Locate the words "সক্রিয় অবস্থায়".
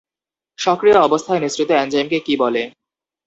0.59-1.41